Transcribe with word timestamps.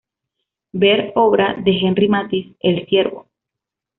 Ver 0.71 1.11
obra 1.15 1.53
de 1.63 1.77
Henri 1.79 2.07
Matisse: 2.09 2.55
El 2.61 2.87
siervo. 2.87 3.27